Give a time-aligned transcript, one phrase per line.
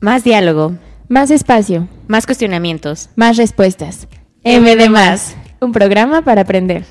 [0.00, 0.76] Más diálogo.
[1.08, 1.88] Más espacio.
[2.06, 3.10] Más cuestionamientos.
[3.16, 4.06] Más respuestas.
[4.44, 5.36] M de más.
[5.60, 6.84] Un programa para aprender.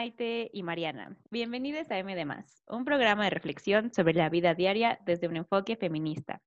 [0.00, 1.14] Maite y Mariana.
[1.30, 5.36] Bienvenidos a M de Más, un programa de reflexión sobre la vida diaria desde un
[5.36, 6.40] enfoque feminista.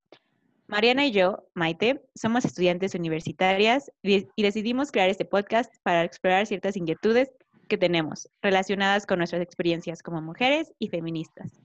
[0.65, 6.75] Mariana y yo, Maite, somos estudiantes universitarias y decidimos crear este podcast para explorar ciertas
[6.77, 7.29] inquietudes
[7.67, 11.61] que tenemos relacionadas con nuestras experiencias como mujeres y feministas.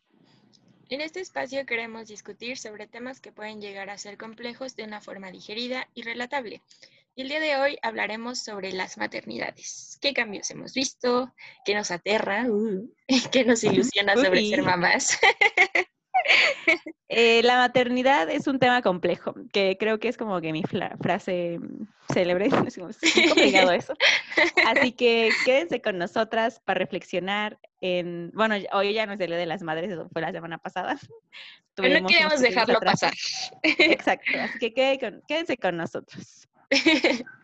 [0.91, 5.01] En este espacio queremos discutir sobre temas que pueden llegar a ser complejos de una
[5.01, 6.61] forma digerida y relatable.
[7.17, 9.99] El día de hoy hablaremos sobre las maternidades.
[10.01, 11.35] ¿Qué cambios hemos visto?
[11.65, 12.45] ¿Qué nos aterra?
[12.49, 12.89] Uh,
[13.33, 15.19] ¿Qué nos ilusiona sobre ser mamás?
[17.09, 21.59] Eh, la maternidad es un tema complejo, que creo que es como que mi frase
[21.59, 23.95] mm, célebre, es complicado eso.
[24.67, 29.39] Así que quédense con nosotras para reflexionar en, bueno, hoy ya no es el Día
[29.39, 30.99] de las Madres, eso fue la semana pasada.
[31.75, 33.15] Pero no queremos dejarlo pasar.
[33.63, 36.48] Exacto, así que quede con- quédense con nosotros.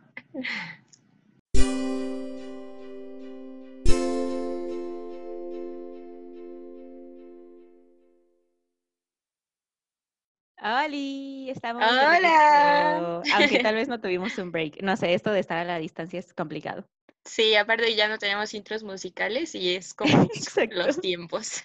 [10.67, 11.51] ¡Holi!
[11.51, 13.23] Estamos ¡Hola!
[13.35, 14.83] Aunque tal vez no tuvimos un break.
[14.83, 16.87] No sé, esto de estar a la distancia es complicado.
[17.25, 20.29] Sí, aparte ya no tenemos intros musicales y es como
[20.71, 21.63] los tiempos.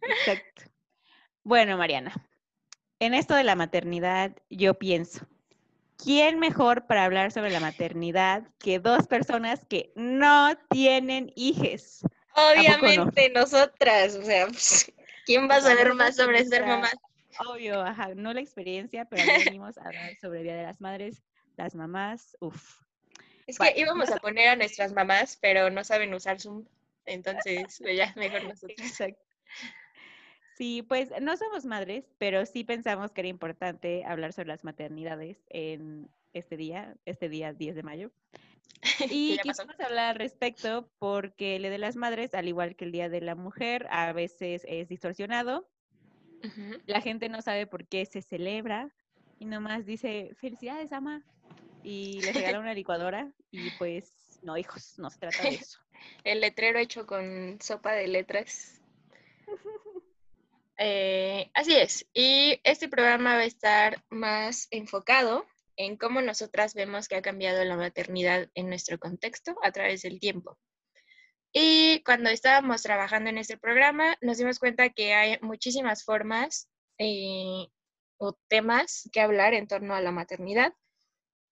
[0.00, 0.62] Exacto.
[1.44, 2.14] Bueno, Mariana,
[2.98, 5.26] en esto de la maternidad, yo pienso,
[6.02, 12.00] ¿quién mejor para hablar sobre la maternidad que dos personas que no tienen hijes?
[12.02, 12.50] no?
[12.50, 14.46] Obviamente nosotras, o sea,
[15.26, 16.90] ¿quién va a saber más sobre ser mamá?
[17.46, 21.22] Obvio, ajá, no la experiencia, pero venimos a hablar sobre el Día de las Madres,
[21.56, 22.80] las mamás, uff.
[23.46, 26.66] Es que íbamos a poner a nuestras mamás, pero no saben usar Zoom,
[27.06, 28.78] entonces pues ya mejor nosotros.
[28.78, 29.22] Exacto.
[30.58, 35.38] Sí, pues no somos madres, pero sí pensamos que era importante hablar sobre las maternidades
[35.50, 38.10] en este día, este día 10 de mayo.
[39.08, 42.92] Y quisimos hablar al respecto porque el Día de las Madres, al igual que el
[42.92, 45.68] Día de la Mujer, a veces es distorsionado.
[46.86, 48.90] La gente no sabe por qué se celebra
[49.38, 51.22] y nomás dice, felicidades, ama,
[51.84, 55.78] y les regala una licuadora y pues no, hijos, no se trata de eso.
[56.24, 58.82] El letrero hecho con sopa de letras.
[60.78, 62.06] Eh, así es.
[62.14, 65.44] Y este programa va a estar más enfocado
[65.76, 70.20] en cómo nosotras vemos que ha cambiado la maternidad en nuestro contexto a través del
[70.20, 70.58] tiempo.
[71.52, 76.68] Y cuando estábamos trabajando en este programa, nos dimos cuenta que hay muchísimas formas
[76.98, 77.66] eh,
[78.18, 80.74] o temas que hablar en torno a la maternidad,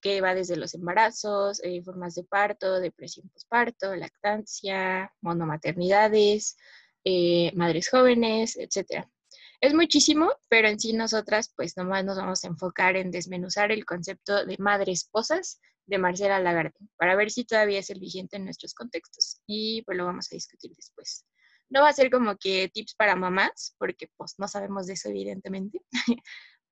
[0.01, 6.57] que va desde los embarazos, eh, formas de parto, depresión postparto, lactancia, monomaternidades,
[7.05, 9.07] eh, madres jóvenes, etc.
[9.67, 13.85] Es muchísimo, pero en sí nosotras pues nomás nos vamos a enfocar en desmenuzar el
[13.85, 18.45] concepto de madre esposas de Marcela Lagarde, para ver si todavía es el vigente en
[18.45, 21.27] nuestros contextos y pues lo vamos a discutir después.
[21.69, 25.09] No va a ser como que tips para mamás, porque pues no sabemos de eso
[25.09, 25.81] evidentemente,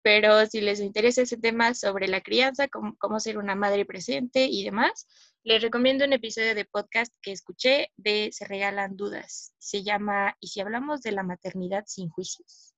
[0.03, 4.47] pero si les interesa ese tema sobre la crianza, cómo, cómo ser una madre presente
[4.47, 5.09] y demás,
[5.43, 9.53] les recomiendo un episodio de podcast que escuché de Se Regalan Dudas.
[9.59, 12.74] Se llama ¿Y si hablamos de la maternidad sin juicios?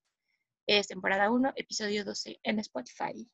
[0.67, 3.29] Es temporada 1, episodio 12 en Spotify.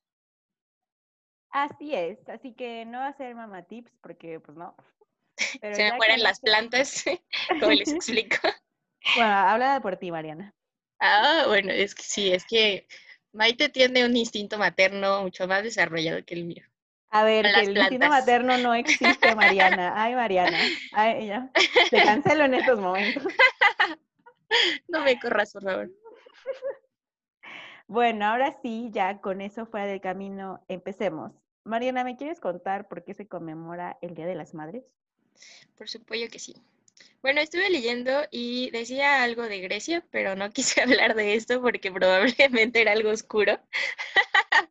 [1.50, 4.74] Así es, así que no va a ser mamá tips porque pues no.
[5.60, 7.04] Pero Se me mueren las hablaste- plantas,
[7.60, 8.36] como les explico.
[9.16, 10.54] Bueno, habla por ti, Mariana.
[11.00, 12.86] Ah, bueno, es que sí, es que
[13.32, 16.62] Maite tiene un instinto materno mucho más desarrollado que el mío.
[17.10, 20.00] A ver, que el instinto materno no existe, Mariana.
[20.00, 20.56] Ay, Mariana.
[20.92, 21.50] Ay, ya.
[21.90, 23.24] Te cancelo en estos momentos.
[24.86, 25.90] No me corras, por favor.
[27.92, 31.30] Bueno, ahora sí, ya con eso fuera del camino, empecemos.
[31.62, 34.82] Mariana, ¿me quieres contar por qué se conmemora el Día de las Madres?
[35.76, 36.54] Por supuesto que sí.
[37.20, 41.92] Bueno, estuve leyendo y decía algo de Grecia, pero no quise hablar de esto porque
[41.92, 43.60] probablemente era algo oscuro.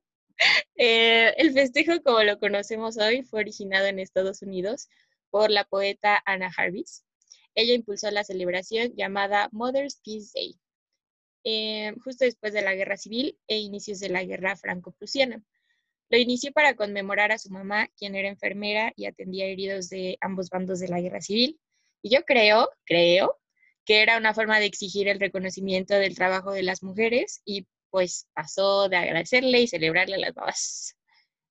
[0.75, 4.89] Eh, el festejo, como lo conocemos hoy, fue originado en Estados Unidos
[5.29, 7.06] por la poeta Anna Jarvis.
[7.53, 10.59] Ella impulsó la celebración llamada Mother's Peace Day,
[11.43, 15.43] eh, justo después de la Guerra Civil e inicios de la Guerra Franco-Prusiana.
[16.09, 20.49] Lo inició para conmemorar a su mamá, quien era enfermera y atendía heridos de ambos
[20.49, 21.59] bandos de la guerra civil.
[22.01, 23.39] Y yo creo, creo,
[23.85, 28.27] que era una forma de exigir el reconocimiento del trabajo de las mujeres y pues
[28.33, 30.97] pasó de agradecerle y celebrarle a las babas.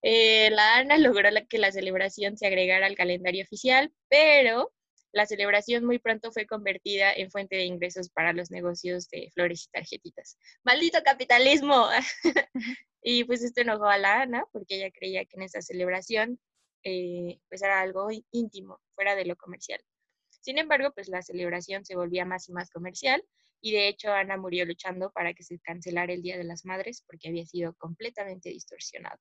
[0.03, 4.73] Eh, la ANA logró que la celebración se agregara al calendario oficial, pero
[5.13, 9.67] la celebración muy pronto fue convertida en fuente de ingresos para los negocios de flores
[9.67, 10.39] y tarjetitas.
[10.63, 11.89] ¡Maldito capitalismo!
[13.03, 16.39] y pues esto enojó a la Ana porque ella creía que en esa celebración
[16.85, 19.81] eh, pues era algo íntimo, fuera de lo comercial.
[20.29, 23.23] Sin embargo, pues la celebración se volvía más y más comercial
[23.61, 27.05] y de hecho Ana murió luchando para que se cancelara el Día de las Madres
[27.07, 29.19] porque había sido completamente distorsionado.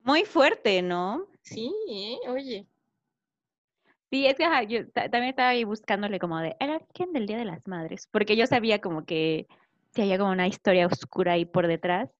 [0.00, 1.26] Muy fuerte, ¿no?
[1.42, 2.18] Sí, ¿eh?
[2.28, 2.66] oye.
[4.14, 7.44] Sí, es que yo también estaba ahí buscándole como de el origen del Día de
[7.44, 9.48] las Madres, porque yo sabía como que
[9.90, 12.10] si había como una historia oscura ahí por detrás.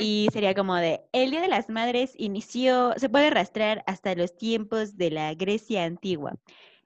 [0.00, 4.36] Y sería como de, el Día de las Madres inició, se puede rastrear hasta los
[4.36, 6.34] tiempos de la Grecia antigua.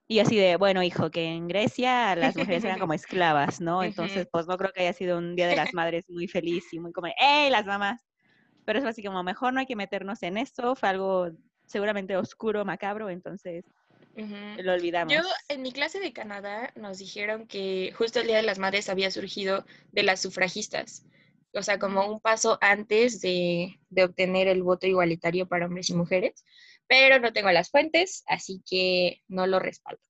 [0.07, 3.81] Y así de, bueno, hijo, que en Grecia las mujeres eran como esclavas, ¿no?
[3.81, 6.79] Entonces, pues no creo que haya sido un Día de las Madres muy feliz y
[6.79, 8.05] muy como, ¡eh, las mamás!
[8.63, 11.29] Pero es así como, mejor no hay que meternos en eso, fue algo
[11.65, 13.65] seguramente oscuro, macabro, entonces
[14.15, 15.13] lo olvidamos.
[15.13, 18.89] Yo en mi clase de Canadá nos dijeron que justo el Día de las Madres
[18.89, 21.05] había surgido de las sufragistas,
[21.53, 25.95] o sea, como un paso antes de, de obtener el voto igualitario para hombres y
[25.95, 26.43] mujeres,
[26.87, 30.01] pero no tengo las fuentes, así que no lo respaldo.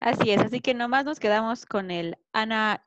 [0.00, 2.86] Así es, así que nomás nos quedamos con el Ana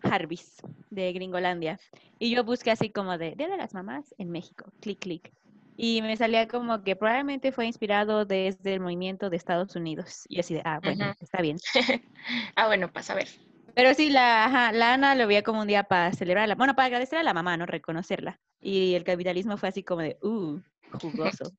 [0.00, 1.78] Jarvis de Gringolandia.
[2.18, 5.32] Y yo busqué así como de Día de las Mamás en México, clic, clic
[5.76, 10.24] y me salía como que probablemente fue inspirado desde el movimiento de Estados Unidos.
[10.28, 11.58] Y así de, ah, bueno, está bien.
[12.56, 13.28] ah, bueno, pasa a ver.
[13.74, 16.54] Pero sí, la, la Ana lo veía como un día para celebrarla.
[16.54, 17.66] Bueno, para agradecer a la mamá, ¿no?
[17.66, 18.40] Reconocerla.
[18.60, 20.60] Y el capitalismo fue así como de, uh,
[20.92, 21.52] jugoso.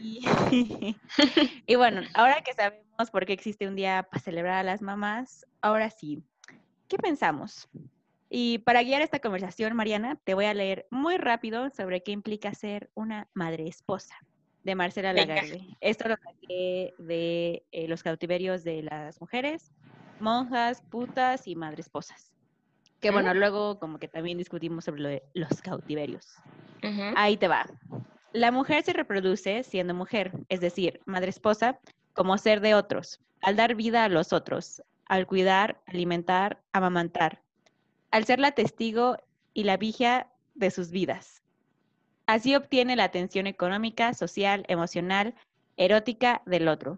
[0.00, 0.24] y,
[1.66, 5.44] y bueno, ahora que sabemos por qué existe un día para celebrar a las mamás,
[5.60, 6.22] ahora sí,
[6.86, 7.68] ¿qué pensamos?
[8.36, 12.52] Y para guiar esta conversación, Mariana, te voy a leer muy rápido sobre qué implica
[12.52, 14.16] ser una madre esposa
[14.64, 15.68] de Marcela Lagarde.
[15.80, 19.70] Esto lo saqué de eh, los cautiverios de las mujeres,
[20.18, 22.32] monjas, putas y madre esposas.
[22.98, 26.34] Que bueno, luego como que también discutimos sobre lo de los cautiverios.
[27.14, 27.70] Ahí te va.
[28.32, 31.78] La mujer se reproduce siendo mujer, es decir, madre esposa,
[32.14, 37.43] como ser de otros, al dar vida a los otros, al cuidar, alimentar, amamantar,
[38.14, 39.16] al ser la testigo
[39.54, 41.42] y la vigia de sus vidas.
[42.26, 45.34] Así obtiene la atención económica, social, emocional,
[45.76, 46.96] erótica del otro.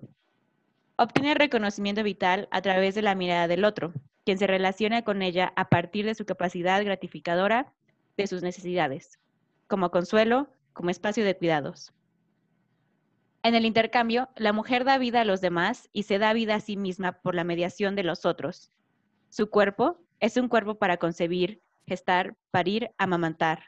[0.97, 3.95] Obtiene reconocimiento vital a través de la mirada del otro,
[4.27, 7.73] quien se relaciona con ella a partir de su capacidad gratificadora
[8.19, 9.19] de sus necesidades,
[9.69, 11.95] como consuelo, como espacio de cuidados.
[13.43, 16.61] En el intercambio, la mujer da vida a los demás y se da vida a
[16.61, 18.71] sí misma por la mediación de los otros.
[19.37, 23.65] Su cuerpo, es un cuerpo para concebir, gestar, parir, amamantar,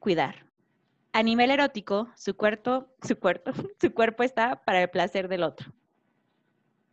[0.00, 0.44] cuidar.
[1.12, 5.72] A nivel erótico, su cuerpo, su cuerpo, su cuerpo está para el placer del otro.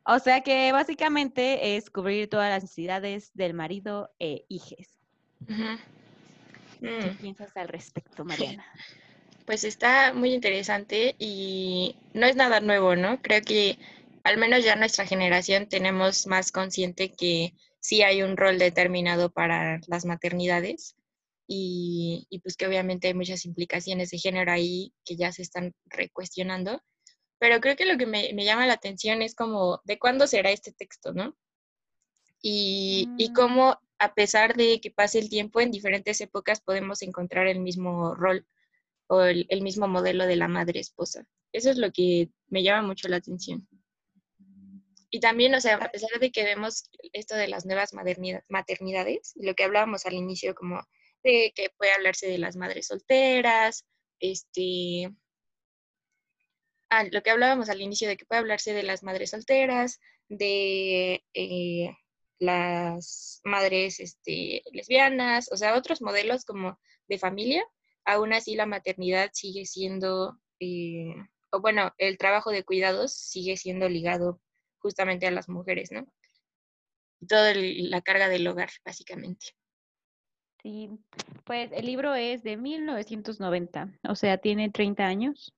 [0.04, 5.00] O sea que básicamente es cubrir todas las necesidades del marido e hijes.
[5.48, 7.18] ¿Qué mm.
[7.20, 8.64] piensas al respecto, Mariana?
[9.48, 13.20] Pues está muy interesante y no es nada nuevo, ¿no?
[13.20, 13.80] Creo que
[14.24, 19.80] al menos ya nuestra generación tenemos más consciente que sí hay un rol determinado para
[19.88, 20.96] las maternidades
[21.48, 26.82] y, pues que obviamente hay muchas implicaciones de género ahí que ya se están recuestionando.
[27.40, 30.74] Pero creo que lo que me, llama la atención es como de cuándo será este
[30.74, 31.36] texto, ¿no?
[32.42, 33.34] Y, y mm.
[33.34, 38.14] cómo a pesar de que pase el tiempo, en diferentes épocas podemos encontrar el mismo
[38.14, 38.46] rol
[39.08, 41.26] o el mismo modelo de la madre esposa.
[41.52, 43.68] Eso es lo que me llama mucho la atención.
[45.12, 49.56] Y también, o sea, a pesar de que vemos esto de las nuevas maternidades, lo
[49.56, 50.88] que hablábamos al inicio, como
[51.24, 53.86] de que puede hablarse de las madres solteras,
[54.20, 55.12] este,
[56.90, 61.24] ah, lo que hablábamos al inicio de que puede hablarse de las madres solteras, de
[61.34, 61.92] eh,
[62.38, 67.66] las madres este, lesbianas, o sea, otros modelos como de familia,
[68.06, 71.16] aún así la maternidad sigue siendo, eh,
[71.52, 74.40] o bueno, el trabajo de cuidados sigue siendo ligado
[74.80, 76.08] justamente a las mujeres, ¿no?
[77.28, 79.48] Toda la carga del hogar, básicamente.
[80.62, 80.90] Sí,
[81.46, 85.54] pues el libro es de 1990, o sea, tiene 30 años.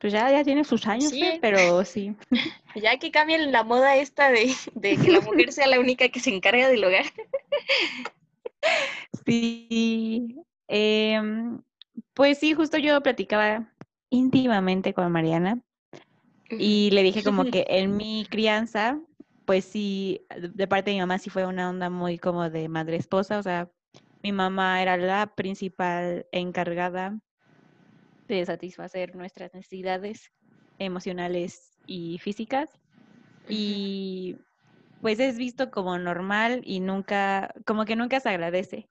[0.00, 2.16] Pues ya, ya tiene sus años, pero sí.
[2.74, 6.20] Ya que cambien la moda esta de, de que la mujer sea la única que
[6.20, 7.04] se encarga del hogar.
[9.26, 10.36] Sí,
[10.68, 11.60] em,
[12.14, 13.72] pues sí, justo yo platicaba
[14.08, 15.60] íntimamente con Mariana
[16.58, 19.00] y le dije como que en mi crianza,
[19.44, 22.96] pues sí, de parte de mi mamá sí fue una onda muy como de madre
[22.96, 23.70] esposa, o sea,
[24.22, 27.18] mi mamá era la principal encargada
[28.28, 30.30] de satisfacer nuestras necesidades
[30.78, 32.70] emocionales y físicas.
[33.48, 34.36] Y
[35.00, 38.88] pues es visto como normal y nunca, como que nunca se agradece.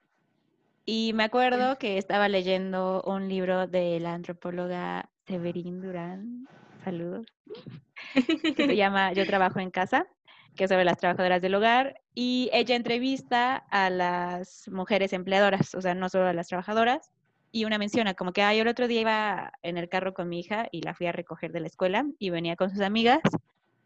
[0.86, 6.48] Y me acuerdo que estaba leyendo un libro de la antropóloga Severín Durán,
[6.84, 7.26] saludos,
[8.56, 10.08] que se llama Yo trabajo en casa,
[10.56, 15.82] que es sobre las trabajadoras del hogar, y ella entrevista a las mujeres empleadoras, o
[15.82, 17.12] sea, no solo a las trabajadoras,
[17.52, 20.40] y una menciona como que, ay, el otro día iba en el carro con mi
[20.40, 23.20] hija y la fui a recoger de la escuela y venía con sus amigas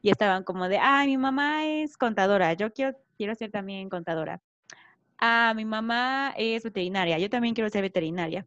[0.01, 4.39] y estaban como de, ay, mi mamá es contadora, yo quiero, quiero ser también contadora.
[5.17, 8.45] Ah, mi mamá es veterinaria, yo también quiero ser veterinaria.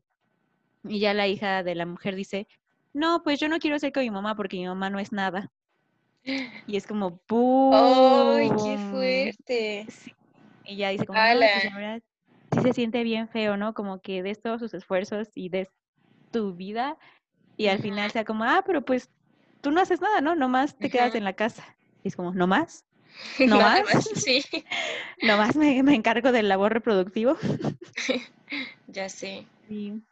[0.84, 2.46] Y ya la hija de la mujer dice,
[2.98, 5.50] no, pues yo no quiero ser con mi mamá porque mi mamá no es nada.
[6.66, 7.74] Y es como, ¡pum!
[7.74, 9.86] ¡Ay, qué fuerte!
[10.64, 12.02] Y ya dice como, no, pues,
[12.52, 13.72] sí se siente bien feo, ¿no?
[13.72, 15.68] Como que des todos sus esfuerzos y des
[16.30, 16.98] tu vida
[17.56, 19.10] y al final sea como, ah, pero pues
[19.60, 20.34] tú no haces nada, ¿no?
[20.34, 21.76] Nomás te quedas en la casa.
[22.04, 22.84] Y es como, ¿no más?
[23.38, 23.82] ¿No, más?
[24.14, 24.44] Sí.
[25.22, 27.36] Nomás me, me encargo del labor reproductivo.
[28.86, 29.46] ya sé.
[29.66, 30.02] Sí.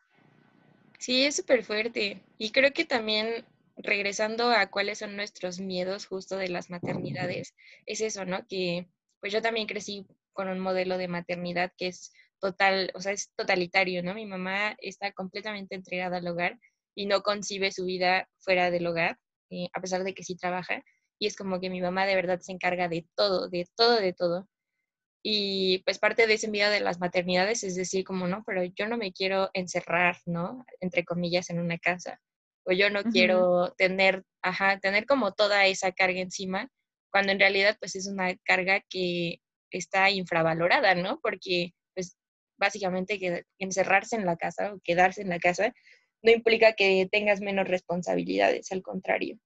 [0.98, 2.22] Sí, es súper fuerte.
[2.38, 3.44] Y creo que también
[3.76, 7.54] regresando a cuáles son nuestros miedos justo de las maternidades,
[7.86, 8.46] es eso, ¿no?
[8.48, 8.88] Que
[9.20, 13.32] pues yo también crecí con un modelo de maternidad que es total, o sea, es
[13.36, 14.14] totalitario, ¿no?
[14.14, 16.58] Mi mamá está completamente entregada al hogar
[16.94, 19.18] y no concibe su vida fuera del hogar,
[19.50, 20.82] eh, a pesar de que sí trabaja.
[21.18, 24.12] Y es como que mi mamá de verdad se encarga de todo, de todo, de
[24.12, 24.48] todo.
[25.28, 28.86] Y pues parte de ese miedo de las maternidades es decir, como, no, pero yo
[28.86, 30.64] no me quiero encerrar, ¿no?
[30.78, 32.20] Entre comillas, en una casa.
[32.64, 36.70] O yo no quiero tener, ajá, tener como toda esa carga encima,
[37.10, 39.40] cuando en realidad pues es una carga que
[39.72, 41.18] está infravalorada, ¿no?
[41.20, 42.16] Porque pues
[42.56, 45.74] básicamente que encerrarse en la casa o quedarse en la casa
[46.22, 49.40] no implica que tengas menos responsabilidades, al contrario,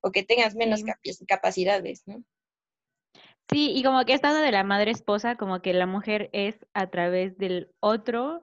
[0.00, 0.84] o que tengas menos
[1.26, 2.22] capacidades, ¿no?
[3.50, 6.86] Sí, y como que estando de la madre esposa, como que la mujer es a
[6.88, 8.42] través del otro,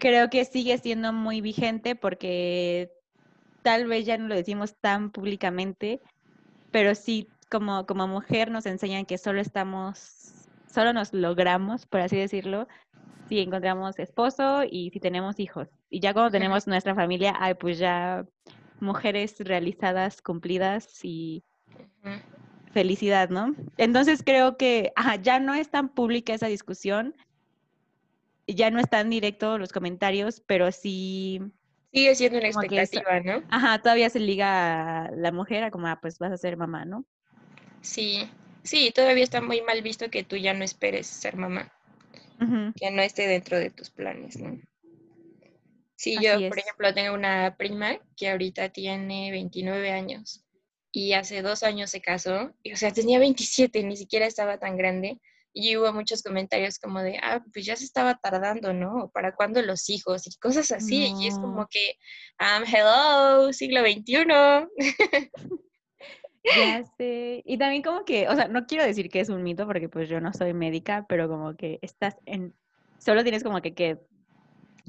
[0.00, 2.90] creo que sigue siendo muy vigente porque
[3.62, 6.00] tal vez ya no lo decimos tan públicamente,
[6.70, 12.16] pero sí como, como mujer nos enseñan que solo estamos, solo nos logramos, por así
[12.16, 12.68] decirlo,
[13.28, 15.68] si encontramos esposo y si tenemos hijos.
[15.90, 18.24] Y ya cuando tenemos nuestra familia, ay, pues ya
[18.80, 21.42] mujeres realizadas, cumplidas y
[22.78, 23.56] felicidad, ¿no?
[23.76, 27.16] Entonces creo que ya no es tan pública esa discusión,
[28.46, 31.42] ya no están directos los comentarios, pero sí...
[31.92, 33.42] Sigue siendo una expectativa, ¿no?
[33.50, 36.84] Ajá, todavía se liga a la mujer a como, ah, pues vas a ser mamá,
[36.84, 37.04] ¿no?
[37.80, 38.30] Sí,
[38.62, 41.72] sí, todavía está muy mal visto que tú ya no esperes ser mamá,
[42.76, 44.56] que no esté dentro de tus planes, ¿no?
[45.96, 50.44] Sí, yo, por ejemplo, tengo una prima que ahorita tiene 29 años
[50.92, 54.76] y hace dos años se casó, y, o sea, tenía 27, ni siquiera estaba tan
[54.76, 55.20] grande.
[55.52, 59.10] Y hubo muchos comentarios como de, ah, pues ya se estaba tardando, ¿no?
[59.12, 60.26] ¿Para cuándo los hijos?
[60.26, 61.12] Y cosas así.
[61.18, 61.96] Y es como que,
[62.38, 64.26] um, hello, siglo XXI.
[66.44, 67.42] Ya sé.
[67.44, 70.08] Y también como que, o sea, no quiero decir que es un mito porque pues
[70.08, 72.54] yo no soy médica, pero como que estás en,
[72.98, 73.98] solo tienes como que, que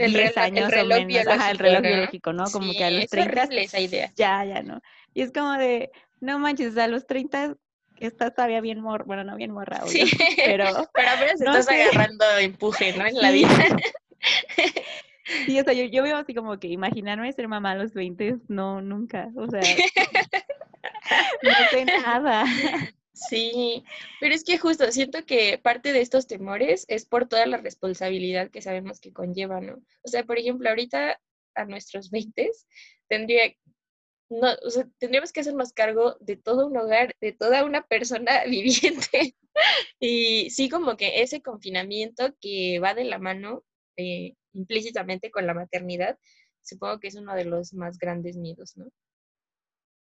[0.07, 2.45] 10 años o menos, el reloj biológico, ¿no?
[2.45, 4.11] Como que a los 30 esa idea.
[4.15, 4.81] Ya, ya, ¿no?
[5.13, 5.91] Y es como de,
[6.21, 7.55] no manches, a los 30
[7.99, 9.99] estás todavía bien mor, bueno, no bien morra, sí.
[10.45, 13.05] pero pero apenas estás agarrando empuje, ¿no?
[13.05, 13.49] En la vida.
[15.45, 18.37] Sí, o sea, yo, yo veo así como que imaginarme ser mamá a los 20,
[18.47, 19.61] no, nunca, o sea,
[21.43, 22.45] no sé nada.
[23.27, 23.83] Sí,
[24.21, 28.49] pero es que justo siento que parte de estos temores es por toda la responsabilidad
[28.49, 29.81] que sabemos que conlleva, ¿no?
[30.03, 31.19] O sea, por ejemplo, ahorita
[31.55, 32.49] a nuestros 20
[33.09, 33.53] tendría,
[34.29, 38.43] no, o sea, tendríamos que hacernos cargo de todo un hogar, de toda una persona
[38.45, 39.35] viviente.
[39.99, 43.65] y sí, como que ese confinamiento que va de la mano
[43.97, 46.17] eh, implícitamente con la maternidad,
[46.61, 48.87] supongo que es uno de los más grandes miedos, ¿no?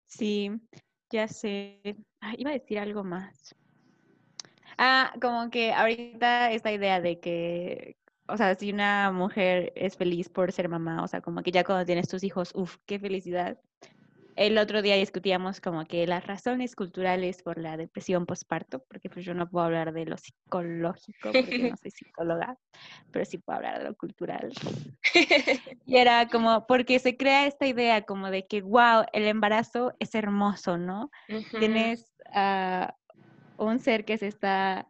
[0.07, 0.51] Sí,
[1.15, 1.79] ya sé.
[2.37, 3.55] iba a decir algo más.
[4.77, 10.29] Ah, como que ahorita esta idea de que, o sea, si una mujer es feliz
[10.29, 13.59] por ser mamá, o sea, como que ya cuando tienes tus hijos, uff, qué felicidad.
[14.37, 19.25] El otro día discutíamos como que las razones culturales por la depresión postparto, porque pues
[19.25, 22.59] yo no puedo hablar de lo psicológico porque no soy psicóloga,
[23.13, 24.53] pero sí puedo hablar de lo cultural.
[25.87, 30.15] Y era como porque se crea esta idea como de que, wow, el embarazo es
[30.15, 31.11] hermoso, ¿no?
[31.59, 32.97] Tienes a
[33.59, 34.89] un ser que se está...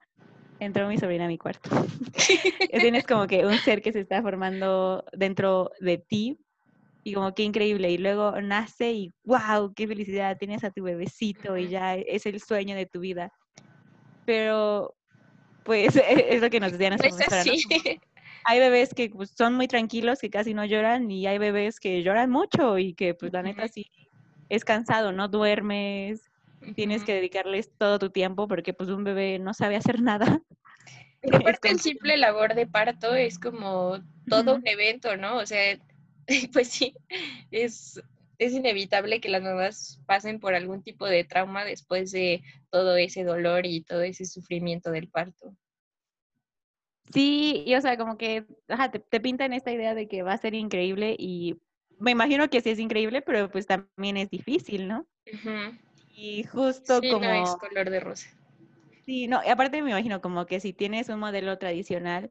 [0.61, 1.69] Entró mi sobrina a mi cuarto.
[2.71, 6.44] Tienes como que un ser que se está formando dentro de ti
[7.05, 7.91] y como qué increíble.
[7.91, 12.41] Y luego nace y wow, qué felicidad, tienes a tu bebecito y ya es el
[12.41, 13.33] sueño de tu vida.
[14.25, 14.97] Pero
[15.65, 17.53] pues es lo que nos decía No nuestra es profesora, ¿no?
[17.53, 17.63] así.
[17.63, 18.01] Como
[18.47, 22.03] hay bebés que pues, son muy tranquilos, que casi no lloran, y hay bebés que
[22.03, 23.91] lloran mucho y que pues la neta sí
[24.51, 26.31] es cansado, no duermes,
[26.75, 30.41] tienes que dedicarles todo tu tiempo porque pues un bebé no sabe hacer nada.
[31.23, 35.39] Es aparte el simple labor de parto es como todo un evento, ¿no?
[35.39, 35.79] O sea,
[36.53, 36.95] pues sí,
[37.51, 38.01] es,
[38.39, 43.25] es inevitable que las mamás pasen por algún tipo de trauma después de todo ese
[43.25, 45.55] dolor y todo ese sufrimiento del parto.
[47.13, 50.33] Sí, y o sea, como que ajá, te, te pintan esta idea de que va
[50.33, 51.61] a ser increíble y
[51.99, 55.07] me imagino que sí es increíble, pero pues también es difícil, ¿no?
[56.17, 58.29] Y justo Sí, no es como, color de rosa.
[59.05, 62.31] sí, no, y aparte me imagino como que si tienes un modelo tradicional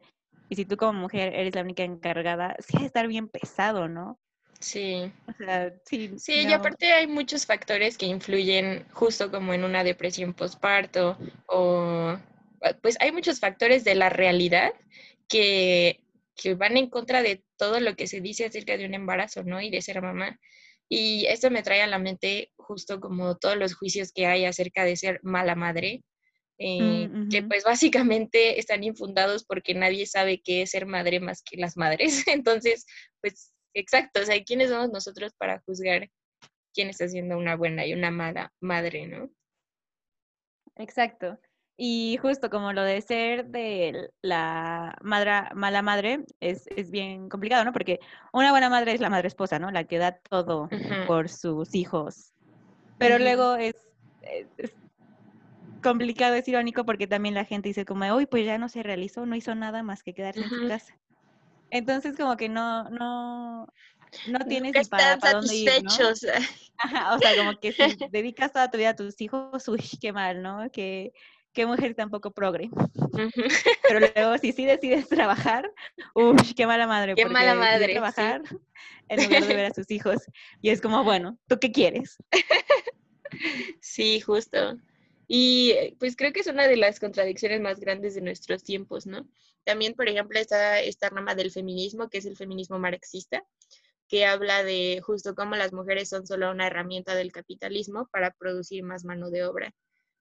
[0.54, 4.20] y si tú como mujer eres la única encargada, sí estar bien pesado, ¿no?
[4.60, 5.12] Sí.
[5.28, 9.84] O sea, sí, Sí, y aparte hay muchos factores que influyen justo como en una
[9.84, 11.18] depresión postparto
[11.48, 12.20] o
[12.84, 14.74] pues hay muchos factores de la realidad
[15.28, 16.02] que,
[16.36, 19.60] que van en contra de todo lo que se dice acerca de un embarazo, ¿no?
[19.60, 20.40] Y de ser mamá.
[20.88, 24.86] Y esto me trae a la mente justo como todos los juicios que hay acerca
[24.86, 26.04] de ser mala madre,
[26.60, 31.42] eh, Mm, que pues básicamente están infundados porque nadie sabe qué es ser madre más
[31.44, 32.24] que las madres.
[32.28, 32.86] Entonces,
[33.22, 36.10] pues exacto, o sea, ¿quiénes somos nosotros para juzgar
[36.74, 39.30] quién está siendo una buena y una mala madre, ¿no?
[40.76, 41.40] Exacto.
[41.78, 47.66] Y justo como lo de ser de la madra- mala madre es, es bien complicado,
[47.66, 47.74] ¿no?
[47.74, 48.00] Porque
[48.32, 49.72] una buena madre es la madre esposa, ¿no?
[49.72, 50.70] La que da todo
[51.08, 52.34] por sus hijos.
[53.00, 53.76] Pero luego es,
[54.22, 54.72] es- es
[55.84, 59.26] complicado, es irónico porque también la gente dice como, uy, pues ya no se realizó,
[59.26, 60.98] no hizo nada más que quedarse en su casa.
[61.70, 63.68] Entonces como que no, no,
[64.28, 65.92] no tienes ni para están dónde ir, ¿no?
[66.78, 70.12] Ajá, o sea, como que si dedicas toda tu vida a tus hijos, uy, qué
[70.12, 70.70] mal, ¿no?
[70.72, 71.14] Qué,
[71.54, 72.70] qué mujer tampoco progre.
[73.88, 75.72] Pero luego si sí decides trabajar,
[76.14, 77.92] uy, qué mala madre, Qué mala madre, sí.
[77.94, 78.42] trabajar
[79.10, 80.18] en lugar de ver a sus hijos.
[80.62, 82.18] Y es como, bueno, ¿tú qué quieres?
[83.82, 84.78] Sí, justo.
[85.36, 89.08] Y eh, pues creo que es una de las contradicciones más grandes de nuestros tiempos,
[89.08, 89.28] ¿no?
[89.64, 93.44] También, por ejemplo, está esta rama del feminismo, que es el feminismo marxista,
[94.08, 98.84] que habla de justo cómo las mujeres son solo una herramienta del capitalismo para producir
[98.84, 99.74] más mano de obra.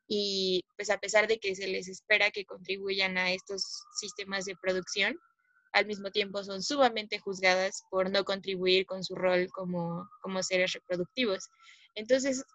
[0.08, 4.56] Y pues a pesar de que se les espera que contribuyan a estos sistemas de
[4.62, 5.14] producción,
[5.74, 10.72] al mismo tiempo son sumamente juzgadas por no contribuir con su rol como, como seres
[10.72, 11.50] reproductivos.
[11.94, 12.46] Entonces,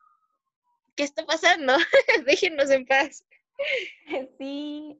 [0.98, 1.74] ¿qué está pasando?
[2.26, 3.24] Déjenos en paz.
[4.38, 5.00] Sí,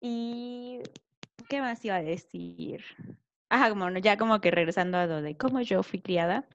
[0.00, 0.80] y
[1.48, 2.82] ¿qué más iba a decir?
[3.48, 6.48] Ajá, como no, ya como que regresando a lo de cómo yo fui criada,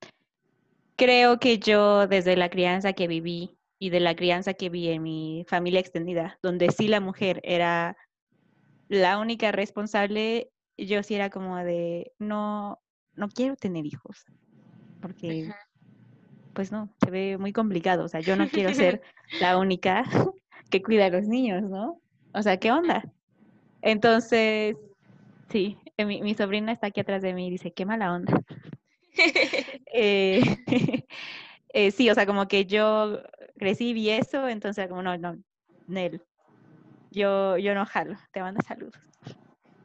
[0.98, 5.04] creo que yo desde la crianza que viví y de la crianza que vi en
[5.04, 7.96] mi familia extendida, donde sí la mujer era
[8.90, 12.82] la única responsable, yo sí era como de, no,
[13.14, 14.26] no quiero tener hijos,
[15.00, 15.50] porque
[16.58, 19.04] pues no, se ve muy complicado, o sea, yo no quiero ser
[19.40, 20.04] la única
[20.72, 22.02] que cuida a los niños, ¿no?
[22.34, 23.04] O sea, ¿qué onda?
[23.84, 24.76] Entonces,
[25.50, 28.42] sí, eh, mi, mi sobrina está aquí atrás de mí y dice, qué mala onda.
[30.00, 30.44] Eh,
[31.70, 33.24] eh, sí, o sea, como que yo
[33.58, 35.38] crecí, vi eso, entonces como, no, no,
[35.88, 36.22] Nel,
[37.10, 39.00] yo, yo no jalo, te mando saludos.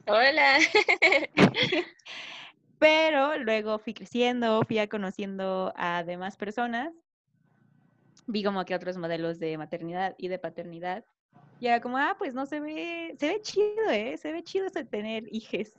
[0.06, 0.58] Hola.
[2.82, 6.92] Pero luego fui creciendo, fui conociendo a demás personas,
[8.26, 11.04] vi como que otros modelos de maternidad y de paternidad,
[11.60, 14.16] y era como, ah, pues no se ve, se ve chido, ¿eh?
[14.16, 15.72] Se ve chido eso de tener hijes.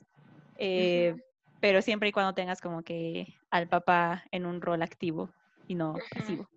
[0.56, 1.14] Eh,
[1.60, 5.28] pero siempre y cuando tengas como que al papá en un rol activo
[5.68, 6.48] y no pasivo.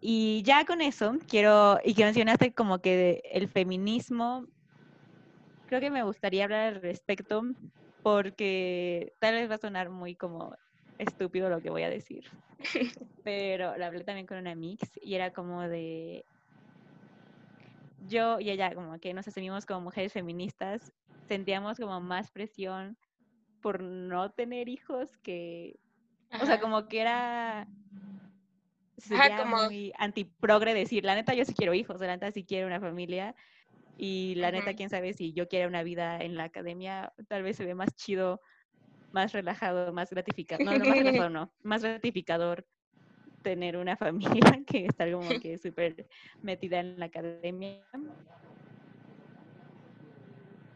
[0.00, 4.46] Y ya con eso quiero, y que mencionaste como que el feminismo,
[5.66, 7.42] creo que me gustaría hablar al respecto
[8.02, 10.54] porque tal vez va a sonar muy como
[10.98, 12.24] estúpido lo que voy a decir,
[13.24, 16.24] pero lo hablé también con una mix y era como de
[18.08, 20.92] yo y ella como que nos asumimos como mujeres feministas,
[21.26, 22.96] sentíamos como más presión
[23.60, 25.78] por no tener hijos que,
[26.40, 26.60] o sea, Ajá.
[26.60, 27.68] como que era
[28.96, 32.66] sería como- muy antiprogre decir, la neta yo sí quiero hijos, la neta sí quiero
[32.66, 33.34] una familia
[33.98, 37.56] y la neta quién sabe si yo quiero una vida en la academia, tal vez
[37.56, 38.40] se ve más chido,
[39.12, 42.64] más relajado, más gratificado, no, no más relajado no, más gratificador
[43.42, 46.06] tener una familia que estar como que súper
[46.42, 47.84] metida en la academia.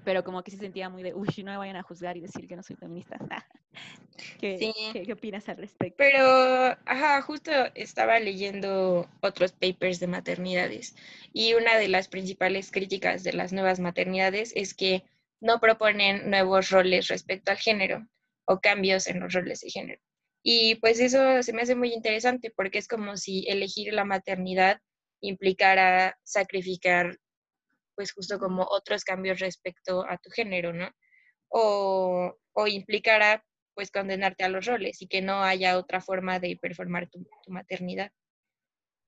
[0.04, 2.48] Pero como que se sentía muy de, uy, no me vayan a juzgar y decir
[2.48, 3.18] que no soy feminista.
[4.40, 4.72] ¿Qué, Sí.
[4.92, 5.96] qué, qué opinas al respecto?
[5.96, 10.94] Pero, ajá, justo estaba leyendo otros papers de maternidades
[11.32, 15.04] y una de las principales críticas de las nuevas maternidades es que
[15.40, 18.06] no proponen nuevos roles respecto al género
[18.44, 20.00] o cambios en los roles de género.
[20.42, 24.80] Y pues eso se me hace muy interesante porque es como si elegir la maternidad
[25.20, 27.18] implicara sacrificar
[27.94, 30.90] pues justo como otros cambios respecto a tu género, ¿no?
[31.48, 36.58] O, o implicara pues condenarte a los roles y que no haya otra forma de
[36.60, 38.12] performar tu, tu maternidad.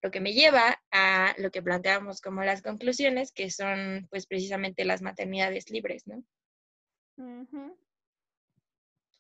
[0.03, 4.85] Lo que me lleva a lo que planteamos como las conclusiones, que son pues precisamente
[4.85, 6.23] las maternidades libres, ¿no?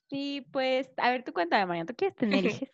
[0.08, 2.68] Sí, pues, a ver, tú cuéntame, Mariana, ¿tú quieres tener hijos?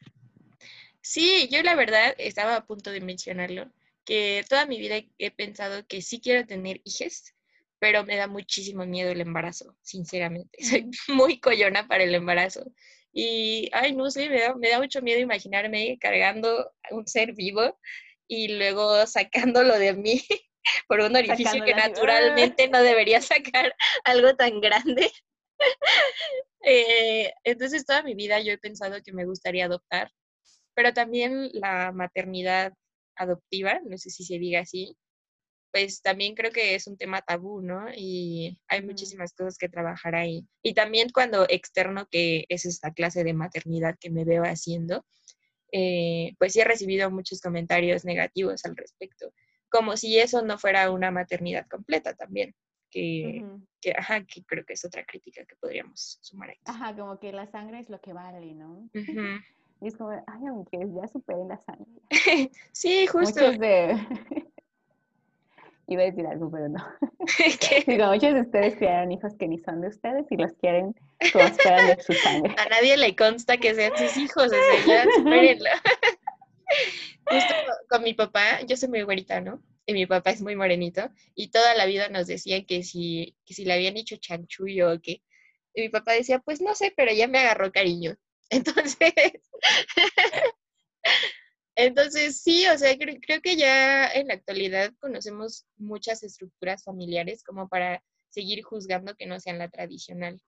[1.00, 3.70] Sí, yo la verdad estaba a punto de mencionarlo,
[4.04, 7.34] que toda mi vida he- pensado que sí quiero tener hijos,
[7.78, 10.58] pero me da muchísimo miedo el embarazo, sinceramente.
[10.62, 12.64] Soy muy coyona para el embarazo.
[13.12, 17.32] Y, ay, no sé, me da, me da mucho miedo imaginarme cargando a un ser
[17.34, 17.78] vivo
[18.28, 20.22] y luego sacándolo de mí
[20.88, 21.88] por un orificio que ¡ah!
[21.88, 25.10] naturalmente no debería sacar algo tan grande.
[26.62, 30.10] Eh, entonces, toda mi vida yo he pensado que me gustaría adoptar,
[30.74, 32.72] pero también la maternidad
[33.20, 34.96] adoptiva, no sé si se diga así,
[35.72, 37.86] pues también creo que es un tema tabú, ¿no?
[37.94, 40.44] Y hay muchísimas cosas que trabajar ahí.
[40.62, 45.04] Y también cuando externo, que es esta clase de maternidad que me veo haciendo,
[45.72, 49.32] eh, pues sí he recibido muchos comentarios negativos al respecto,
[49.68, 52.54] como si eso no fuera una maternidad completa también,
[52.90, 53.44] que,
[53.96, 56.60] ajá, que creo que es otra crítica que podríamos sumar aquí.
[56.64, 58.90] Ajá, como que la sangre es lo que vale, ¿no?
[58.92, 59.38] Ujú.
[59.80, 61.86] Y es como, ay, aunque ya superé la sangre.
[62.72, 63.40] Sí, justo.
[63.40, 63.96] Muchos de...
[65.86, 66.86] Iba a decir algo, pero no.
[67.36, 70.94] que Digo, muchos de ustedes criaron hijos que ni son de ustedes y los quieren
[71.32, 72.54] como si fueran de su sangre.
[72.56, 75.68] a nadie le consta que sean sus hijos, o sea, ya supérenlo.
[77.28, 77.54] Justo
[77.88, 79.60] con mi papá, yo soy muy güerita, ¿no?
[79.84, 83.54] Y mi papá es muy morenito, y toda la vida nos decían que si, que
[83.54, 85.22] si le habían hecho chanchullo o qué.
[85.74, 88.16] Y mi papá decía, pues no sé, pero ya me agarró cariño.
[88.50, 89.14] Entonces,
[91.76, 97.42] entonces sí, o sea, creo, creo que ya en la actualidad conocemos muchas estructuras familiares
[97.44, 100.40] como para seguir juzgando que no sean la tradicional.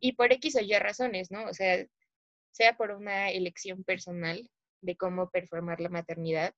[0.00, 1.44] Y por X o Y razones, ¿no?
[1.44, 1.84] O sea,
[2.50, 4.48] sea por una elección personal
[4.80, 6.54] de cómo performar la maternidad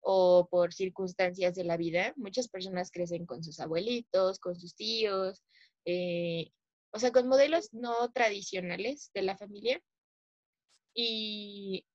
[0.00, 2.12] o por circunstancias de la vida.
[2.16, 5.44] Muchas personas crecen con sus abuelitos, con sus tíos,
[5.84, 6.50] eh,
[6.92, 9.80] o sea, con modelos no tradicionales de la familia.
[10.94, 11.86] Y,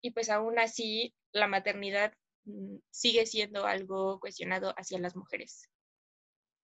[0.00, 2.12] y pues aún así la maternidad
[2.44, 5.68] mm, sigue siendo algo cuestionado hacia las mujeres.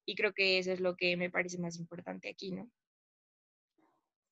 [0.07, 2.71] Y creo que eso es lo que me parece más importante aquí, ¿no?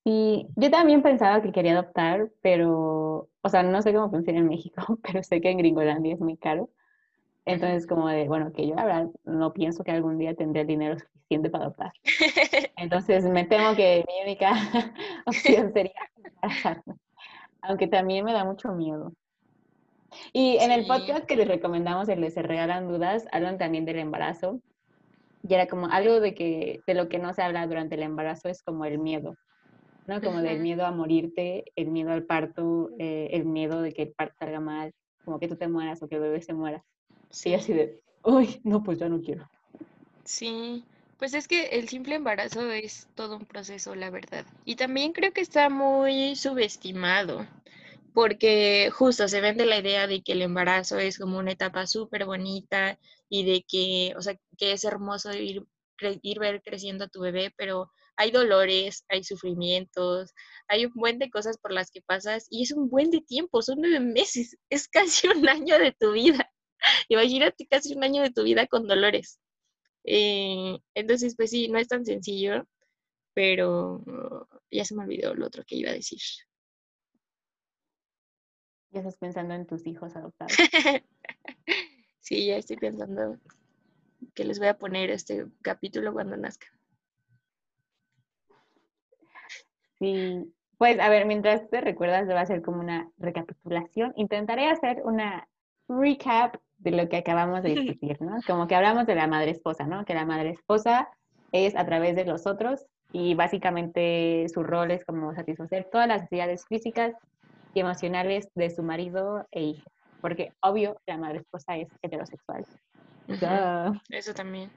[0.04, 4.48] Sí, yo también pensaba que quería adoptar, pero, o sea, no sé cómo funciona en
[4.48, 6.70] México, pero sé que en Gringolandia es muy caro.
[7.44, 10.96] Entonces, como de, bueno, que yo verdad no pienso que algún día tendré el dinero
[10.98, 11.92] suficiente para adoptar.
[12.76, 14.52] Entonces, me temo que mi única
[15.26, 16.94] opción sería embarazarme,
[17.62, 19.12] aunque también me da mucho miedo.
[20.32, 20.88] Y en el Sí.
[20.88, 24.60] podcast que les recomendamos, el de Se Regalan Dudas, hablan también del embarazo.
[25.42, 28.48] Y era como algo de que de lo que no se habla durante el embarazo
[28.48, 29.36] es como el miedo,
[30.06, 30.20] ¿no?
[30.20, 30.62] Como del Ujú.
[30.62, 34.60] miedo a morirte, el miedo al parto, eh, el miedo de que el parto salga
[34.60, 34.92] mal,
[35.24, 36.84] como que tú te mueras o que el bebé se muera.
[37.30, 39.48] Sí, así de, uy, no, pues ya no quiero.
[40.24, 40.84] Sí,
[41.22, 44.44] pues es que el simple embarazo es todo un proceso, la verdad.
[44.64, 47.46] Y también creo que está muy subestimado,
[48.12, 52.24] porque justo se vende la idea de que el embarazo es como una etapa súper
[52.24, 55.64] bonita y de que, o sea, que es hermoso ir,
[56.22, 60.34] ir ver creciendo a tu bebé, pero hay dolores, hay sufrimientos,
[60.66, 63.62] hay un buen de cosas por las que pasas y es un buen de tiempo,
[63.62, 66.50] son nueve meses, es casi un año de tu vida.
[67.08, 69.38] Imagínate casi un año de tu vida con dolores.
[70.04, 72.66] Eh, entonces, pues sí, no es tan sencillo,
[73.34, 74.02] pero
[74.70, 76.20] ya se me olvidó lo otro que iba a decir.
[78.90, 80.52] Ya estás pensando en tus hijos adoptados.
[82.20, 83.38] sí, ya estoy pensando
[84.34, 86.66] que les voy a poner este capítulo cuando nazca.
[89.98, 94.12] Sí, pues a ver, mientras te recuerdas, va a ser como una recapitulación.
[94.16, 95.48] Intentaré hacer una
[95.88, 98.38] recap de lo que acabamos de discutir, ¿no?
[98.46, 100.04] Como que hablamos de la madre esposa, ¿no?
[100.04, 101.08] Que la madre esposa
[101.52, 106.22] es a través de los otros y básicamente su rol es como satisfacer todas las
[106.22, 107.14] necesidades físicas
[107.74, 109.90] y emocionales de su marido e hija.
[110.20, 112.64] Porque obvio, la madre esposa es heterosexual.
[114.08, 114.70] Eso también.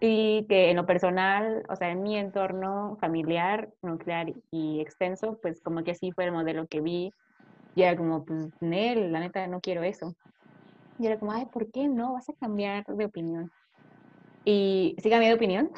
[0.00, 5.60] Y que en lo personal, o sea, en mi entorno familiar, nuclear y extenso, pues
[5.60, 7.12] como que así fue el modelo que vi.
[7.74, 10.14] Y era como, pues, Nel, la neta, no quiero eso.
[11.00, 12.12] Y era como, ay, ¿por qué no?
[12.12, 13.50] Vas a cambiar de opinión.
[14.44, 15.70] Y sí cambié de opinión,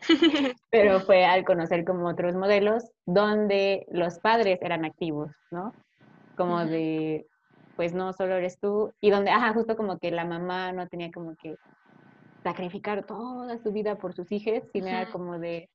[0.70, 5.74] pero fue al conocer como otros modelos donde los padres eran activos, ¿no?
[6.36, 7.26] Como de,
[7.76, 11.10] pues no solo eres tú, y donde, ajá, justo como que la mamá no tenía
[11.10, 11.56] como que
[12.42, 15.68] sacrificar toda su vida por sus hijos, sino era como de,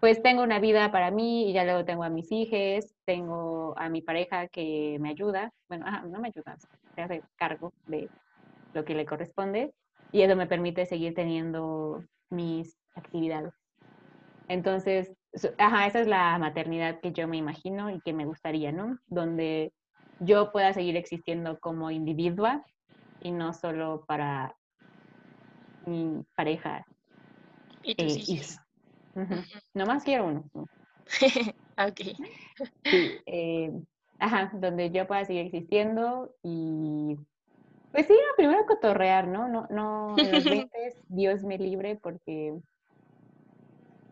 [0.00, 3.88] pues tengo una vida para mí y ya luego tengo a mis hijos, tengo a
[3.88, 6.56] mi pareja que me ayuda, bueno, ajá, no me ayuda,
[6.96, 8.10] se hace cargo de
[8.74, 9.72] lo que le corresponde
[10.12, 13.52] y eso me permite seguir teniendo mis actividades.
[14.48, 15.12] Entonces,
[15.58, 18.98] ajá, esa es la maternidad que yo me imagino y que me gustaría, ¿no?
[19.06, 19.72] Donde
[20.20, 22.64] yo pueda seguir existiendo como individua
[23.20, 24.56] y no solo para
[25.86, 26.84] mi pareja.
[27.82, 28.58] Y tus eh, hijos.
[29.74, 30.44] No más quiero uno.
[31.78, 32.00] ok.
[32.90, 33.70] Sí, eh,
[34.18, 37.16] ajá, donde yo pueda seguir existiendo y
[37.92, 39.48] pues sí, primero cotorrear, ¿no?
[39.48, 40.70] No, no, en los 20
[41.08, 42.54] Dios me libre porque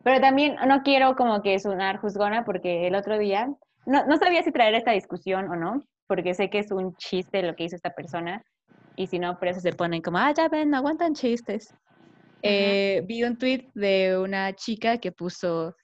[0.02, 3.52] pero también no quiero como que sonar juzgona porque el otro día
[3.84, 7.42] no, no sabía si traer esta discusión o no, porque sé que es un chiste
[7.42, 8.42] lo que hizo esta persona
[8.96, 11.72] y si no, por eso se ponen como, ah, ya ven, no aguantan chistes.
[12.42, 15.76] Eh, vi un tweet de una chica que puso,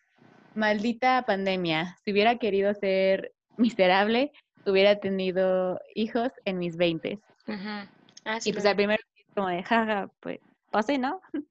[0.54, 4.32] maldita pandemia, si hubiera querido ser miserable,
[4.66, 7.20] hubiera tenido hijos en mis veintes.
[7.46, 9.02] Ah, y pues al primero
[9.34, 11.20] como de, jaja, pues, pues ¿no?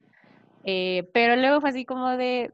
[0.65, 2.49] Eh, pero luego fue así como de,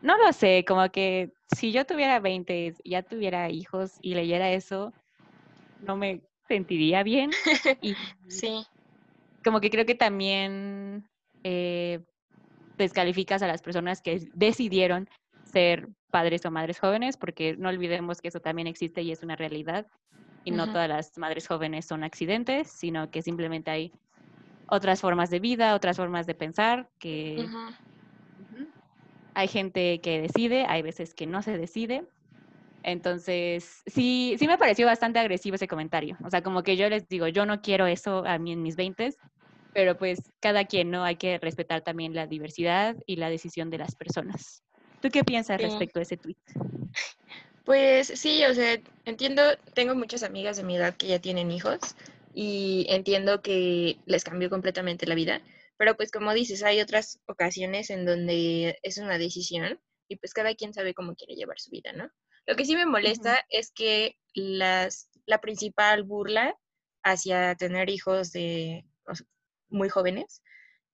[0.00, 4.94] no lo sé, como que si yo tuviera 20, ya tuviera hijos y leyera eso,
[5.82, 7.30] no me sentiría bien.
[7.82, 7.94] Y
[8.28, 8.66] sí.
[9.44, 11.06] Como que creo que también
[11.44, 12.00] eh,
[12.78, 15.08] descalificas a las personas que decidieron
[15.52, 19.36] ser padres o madres jóvenes, porque no olvidemos que eso también existe y es una
[19.36, 19.86] realidad.
[20.44, 23.92] Y no todas las madres jóvenes son accidentes, sino que simplemente hay
[24.68, 27.48] otras formas de vida, otras formas de pensar, que
[29.34, 32.04] hay gente que decide, hay veces que no se decide.
[32.82, 36.16] Entonces, sí, sí me pareció bastante agresivo ese comentario.
[36.24, 38.76] O sea, como que yo les digo, yo no quiero eso a mí en mis
[38.76, 39.14] 20,
[39.74, 41.04] pero pues cada quien, ¿no?
[41.04, 44.62] Hay que respetar también la diversidad y la decisión de las personas.
[45.00, 46.36] ¿Tú qué piensas respecto a ese tweet?
[47.64, 49.42] Pues sí, o sea, entiendo,
[49.74, 51.78] tengo muchas amigas de mi edad que ya tienen hijos
[52.34, 55.42] y entiendo que les cambió completamente la vida,
[55.76, 60.54] pero pues como dices, hay otras ocasiones en donde es una decisión y pues cada
[60.54, 62.10] quien sabe cómo quiere llevar su vida, ¿no?
[62.46, 66.56] Lo que sí me molesta es que las, la principal burla
[67.02, 68.86] hacia tener hijos de
[69.68, 70.42] muy jóvenes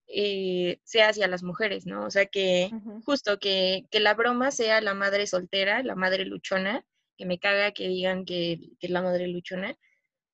[0.07, 2.07] eh, sea hacia las mujeres, ¿no?
[2.07, 2.71] O sea, que
[3.05, 6.85] justo que, que, la broma sea la madre soltera, la madre luchona,
[7.17, 9.77] que me caga que digan que, que es la madre luchona,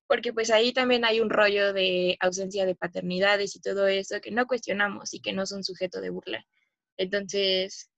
[0.06, 4.32] porque pues ahí también hay un rollo de ausencia de paternidades y todo eso que
[4.32, 6.44] no cuestionamos y que no son sujeto de burla.
[6.96, 7.90] Entonces,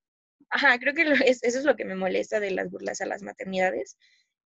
[0.51, 3.97] ajá, creo que eso es lo que me molesta de las burlas a las maternidades,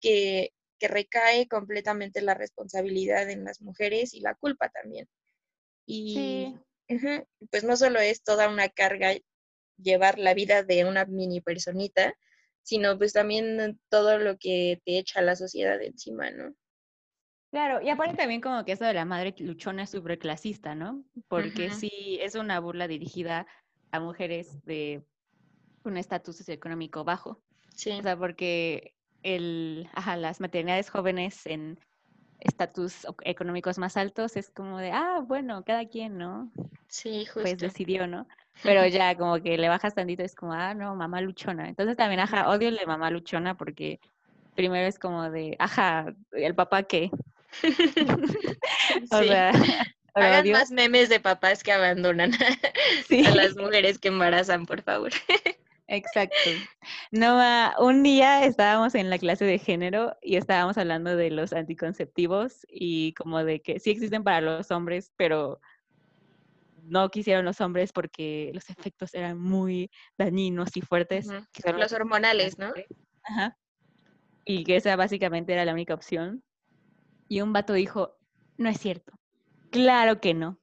[0.00, 5.08] que, que recae completamente la responsabilidad en las mujeres y la culpa también.
[5.86, 6.54] Y
[7.50, 9.14] pues no solo es toda una carga
[9.78, 12.14] llevar la vida de una mini personita,
[12.62, 16.54] sino pues también todo lo que te echa la sociedad encima, ¿no?
[17.50, 21.04] Claro, y aparte también como que eso de la madre luchona es súper clasista, ¿no?
[21.28, 23.46] Porque sí, es una burla dirigida
[23.92, 25.04] a mujeres de
[25.84, 27.40] un estatus socioeconómico bajo.
[27.76, 27.92] Sí.
[27.92, 31.78] O sea, porque el, ajá, las maternidades jóvenes en
[32.40, 36.50] estatus económicos más altos es como de, ah, bueno, cada quien, ¿no?
[36.88, 37.42] Sí, justo.
[37.42, 38.26] Pues decidió, ¿no?
[38.62, 41.68] Pero ya como que le bajas tantito, es como, ah, no, mamá luchona.
[41.68, 44.00] Entonces también, ajá, odio el de mamá luchona porque
[44.54, 47.10] primero es como de, ajá, ¿el papá qué?
[49.10, 49.52] o sea,
[50.14, 55.10] Hagan más memes de papás que abandonan a las mujeres que embarazan, por favor.
[55.86, 56.50] Exacto.
[57.10, 57.40] No,
[57.78, 63.12] un día estábamos en la clase de género y estábamos hablando de los anticonceptivos y
[63.14, 65.60] como de que sí existen para los hombres, pero
[66.82, 71.28] no quisieron los hombres porque los efectos eran muy dañinos y fuertes.
[71.76, 72.72] los hormonales, ¿no?
[73.22, 73.56] Ajá.
[74.44, 76.42] Y que esa básicamente era la única opción.
[77.28, 78.16] Y un vato dijo,
[78.58, 79.12] no es cierto.
[79.70, 80.60] Claro que no.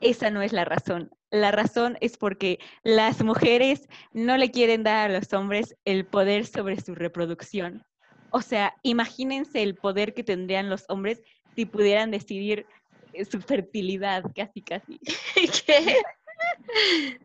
[0.00, 1.10] Esa no es la razón.
[1.30, 6.46] La razón es porque las mujeres no le quieren dar a los hombres el poder
[6.46, 7.84] sobre su reproducción.
[8.30, 11.22] O sea, imagínense el poder que tendrían los hombres
[11.54, 12.66] si pudieran decidir
[13.12, 15.00] eh, su fertilidad, casi, casi.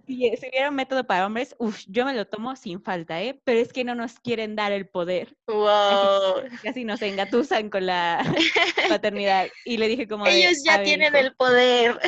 [0.07, 3.39] Si, si hubiera un método para hombres, uf, yo me lo tomo sin falta, ¿eh?
[3.43, 5.35] Pero es que no nos quieren dar el poder.
[5.47, 6.43] Wow.
[6.63, 8.23] Casi nos engatusan con la
[8.89, 9.47] paternidad.
[9.65, 10.25] Y le dije como...
[10.27, 11.25] Ellos "A ya ver, tienen hijo".
[11.25, 11.99] el poder.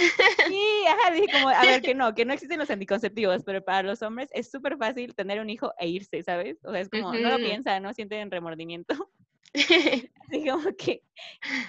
[0.48, 3.84] Sí, ajá, dije como, a ver, que no, que no existen los anticonceptivos, pero para
[3.84, 6.58] los hombres es súper fácil tener un hijo e irse, ¿sabes?
[6.63, 9.10] O sea, es como, no lo piensan, no sienten remordimiento.
[9.54, 11.02] Así como que,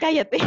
[0.01, 0.39] cállate.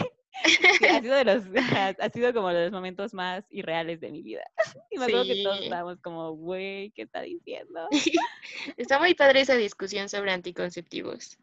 [0.43, 1.43] Sí, ha sido de los,
[1.99, 4.43] ha, sido como de los momentos más irreales de mi vida.
[4.93, 7.87] Y me acuerdo que todos estábamos como, güey, ¿qué está diciendo?
[8.75, 11.37] Está muy padre esa discusión sobre anticonceptivos.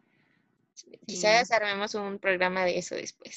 [1.07, 1.55] Quizás Sí.
[1.55, 3.37] armemos un programa de eso después.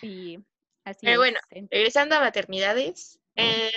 [0.00, 0.38] Sí,
[0.84, 3.72] así Pero bueno, En- regresando a maternidades, eh,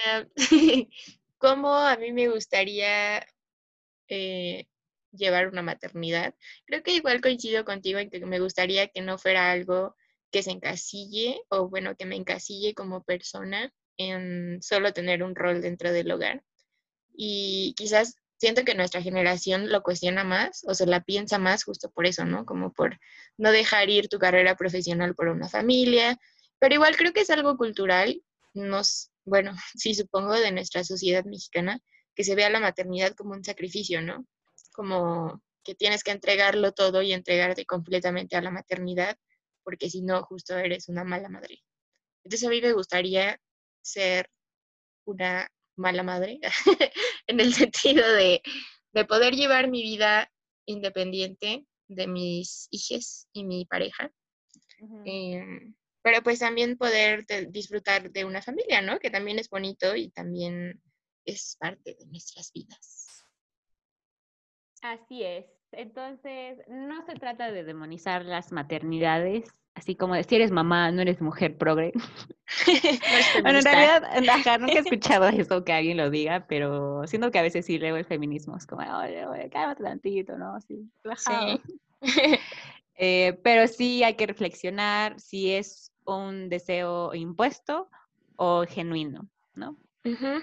[1.38, 3.26] ¿cómo a mí me gustaría
[4.10, 4.68] eh,
[5.12, 6.36] llevar una maternidad?
[6.66, 9.96] Creo que igual coincido contigo en que me gustaría que no fuera algo
[10.32, 15.62] que se encasille o bueno, que me encasille como persona en solo tener un rol
[15.62, 16.44] dentro del hogar.
[17.16, 21.90] Y quizás siento que nuestra generación lo cuestiona más o se la piensa más justo
[21.90, 22.46] por eso, ¿no?
[22.46, 23.00] Como por
[23.38, 26.18] no dejar ir tu carrera profesional por una familia,
[26.60, 28.22] pero igual creo que es algo cultural,
[28.54, 31.80] nos, bueno, sí supongo de nuestra sociedad mexicana,
[32.16, 34.26] que se vea la maternidad como un sacrificio, ¿no?
[34.74, 39.18] Como que tienes que entregarlo todo y entregarte completamente a la maternidad,
[39.68, 41.62] porque si no, justo eres una mala madre.
[42.24, 43.38] Entonces a mí me gustaría
[43.82, 44.30] ser
[45.06, 46.40] una mala madre,
[47.28, 48.42] en el sentido de,
[48.94, 50.32] de poder llevar mi vida
[50.66, 54.10] independiente de mis hijos y mi pareja,
[55.04, 59.00] em, pero pues también poder te- disfrutar de una familia, ¿no?
[59.00, 60.82] Que también es bonito y también
[61.26, 63.26] es parte de nuestras vidas.
[64.82, 65.57] Así es.
[65.72, 71.02] Entonces, no se trata de demonizar las maternidades, así como de si eres mamá, no
[71.02, 71.94] eres mujer progre.
[72.58, 77.30] No Bueno, en realidad, ajá, nunca he escuchado eso que alguien lo diga, pero siento
[77.30, 80.60] que a veces sí leo el feminismo, es como, oye, oye, cálmate tantito, ¿no?
[80.62, 81.60] Sí, relajado.
[82.02, 82.22] Sí.
[83.00, 87.90] Eh, pero sí hay que reflexionar si es un deseo impuesto
[88.38, 89.78] o genuino, ¿no?
[90.06, 90.42] Ujú.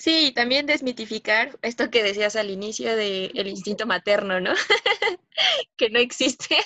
[0.00, 4.54] Sí, y también desmitificar esto que decías al inicio del instinto materno, ¿no?
[5.76, 6.56] que no existe.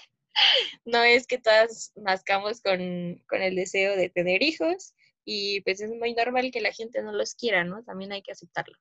[0.84, 4.94] No es que todas nazcamos con, con el deseo de tener hijos
[5.24, 7.82] y pues es muy normal que la gente no los quiera, ¿no?
[7.82, 8.78] También hay que aceptarlo.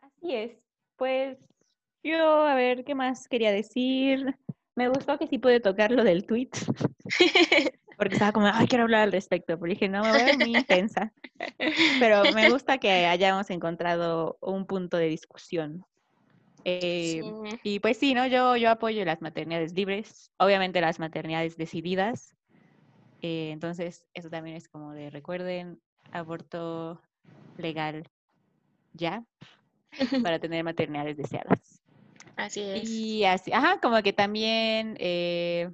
[0.00, 0.52] Así es.
[0.96, 1.36] Pues
[2.02, 4.34] yo, a ver, ¿qué más quería decir?
[4.74, 6.48] Me gustó que sí pude tocar lo del tweet,
[7.96, 10.38] porque estaba como, ay, quiero hablar al respecto, pero dije, no, me voy a ver
[10.38, 11.12] muy intensa.
[12.00, 15.84] Pero me gusta que hayamos encontrado un punto de discusión.
[16.64, 17.60] Eh, Sí.
[17.62, 18.26] Y pues sí, ¿no?
[18.26, 22.34] Yo, yo apoyo las maternidades libres, obviamente las maternidades decididas.
[23.22, 25.80] Eh, entonces, eso también es como de, recuerden,
[26.12, 27.00] aborto
[27.56, 28.08] legal
[28.92, 29.24] ya,
[30.28, 31.82] para tener maternidades deseadas.
[32.36, 32.90] Así es.
[32.90, 35.70] Y así, ajá, como que también, eh,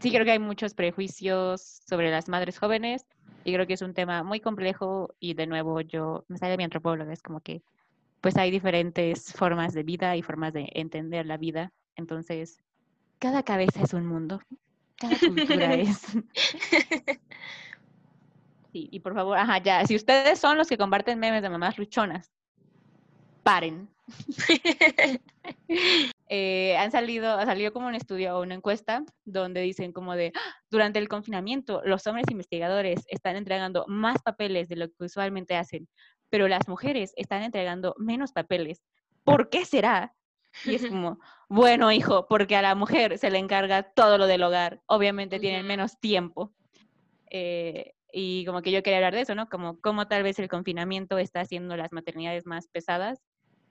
[0.00, 3.06] sí creo que hay muchos prejuicios sobre las madres jóvenes
[3.44, 6.64] y creo que es un tema muy complejo y de nuevo yo, me sale mi
[6.64, 7.62] antropóloga, es como que
[8.20, 12.60] pues hay diferentes formas de vida y formas de entender la vida, entonces
[13.18, 14.40] cada cabeza es un mundo,
[14.98, 16.00] cada cultura es...
[18.72, 21.76] Sí, y por favor, ajá, ya, si ustedes son los que comparten memes de mamás
[21.76, 22.30] luchonas,
[23.42, 23.88] paren.
[26.32, 30.30] Eh, han salido, ha salido como un estudio o una encuesta donde dicen como de,
[30.36, 35.56] "Ah, durante el confinamiento, los hombres investigadores están entregando más papeles de lo que usualmente
[35.56, 35.88] hacen,
[36.28, 38.80] pero las mujeres están entregando menos papeles.
[39.24, 40.14] ¿Por qué será?
[40.64, 41.18] Y es como,
[41.48, 44.82] bueno, hijo, porque a la mujer se le encarga todo lo del hogar.
[44.86, 46.54] Obviamente tienen menos tiempo.
[47.28, 49.48] Eh, y como que yo quería hablar de eso, ¿no?
[49.48, 53.20] Como cómo tal vez el confinamiento está haciendo las maternidades más pesadas,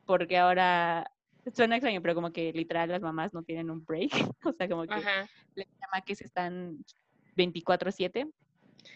[0.06, 1.10] porque ahora
[1.54, 4.12] suena extraño, pero como que literal las mamás no tienen un break.
[4.46, 5.30] O sea, como que Ajá.
[5.56, 6.78] les llama que se están
[7.36, 8.32] 24/7.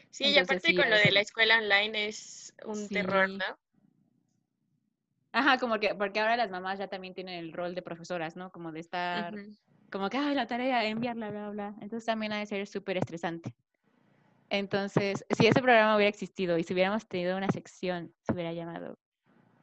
[0.10, 3.30] Sí, y aparte sí, con lo de la escuela online es un terror.
[3.30, 3.44] ¿no?
[5.34, 8.52] Ajá, como que, porque ahora las mamás ya también tienen el rol de profesoras, ¿no?
[8.52, 9.34] Como de estar,
[9.92, 11.76] como que, ay, la tarea, enviarla, bla, bla.
[11.82, 13.56] Entonces también ha de ser súper estresante.
[14.50, 19.00] Entonces, si ese programa hubiera existido y si hubiéramos tenido una sección, se hubiera llamado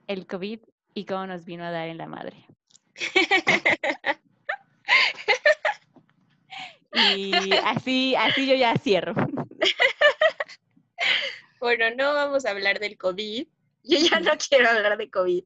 [0.08, 0.60] El COVID
[0.94, 2.44] y cómo nos vino a dar en la madre.
[6.92, 9.14] Y así, así yo ya cierro.
[11.60, 13.46] Bueno, no vamos a hablar del COVID.
[13.82, 15.44] Yo ya no quiero hablar de COVID.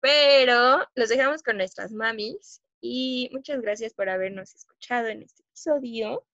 [0.00, 6.26] Pero los dejamos con nuestras mamis y muchas gracias por habernos escuchado en este episodio.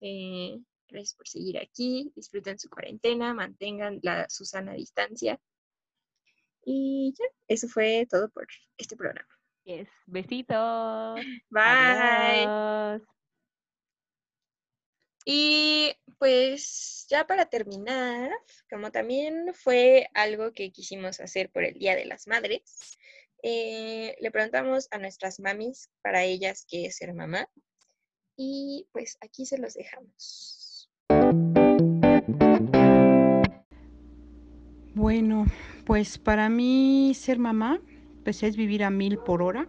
[0.00, 2.12] Eh, gracias por seguir aquí.
[2.14, 5.40] Disfruten su cuarentena, mantengan la Susana distancia.
[6.64, 8.46] Y ya, eso fue todo por
[8.76, 9.41] este programa.
[9.64, 9.88] Yes.
[10.06, 11.20] Besitos.
[11.50, 11.62] Bye.
[11.62, 13.02] Adiós.
[15.24, 18.30] Y pues ya para terminar,
[18.68, 22.98] como también fue algo que quisimos hacer por el Día de las Madres,
[23.44, 27.48] eh, le preguntamos a nuestras mamis para ellas qué es ser mamá.
[28.36, 30.90] Y pues aquí se los dejamos.
[34.94, 35.46] Bueno,
[35.86, 37.80] pues para mí ser mamá,
[38.22, 39.68] pues es vivir a mil por hora.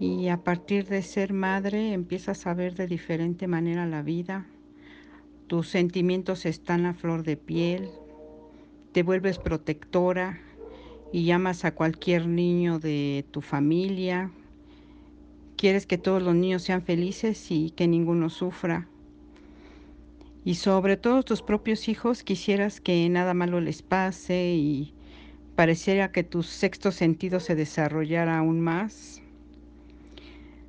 [0.00, 4.46] Y a partir de ser madre empiezas a ver de diferente manera la vida.
[5.48, 7.88] Tus sentimientos están a flor de piel.
[8.92, 10.40] Te vuelves protectora
[11.12, 14.30] y llamas a cualquier niño de tu familia.
[15.56, 18.88] Quieres que todos los niños sean felices y que ninguno sufra.
[20.44, 24.94] Y sobre todo tus propios hijos quisieras que nada malo les pase y
[25.58, 29.20] pareciera que tu sexto sentido se desarrollara aún más.